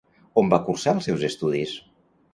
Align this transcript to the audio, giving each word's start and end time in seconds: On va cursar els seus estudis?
On 0.41 0.47
va 0.53 0.59
cursar 0.69 0.95
els 0.97 1.05
seus 1.11 1.27
estudis? 1.31 1.79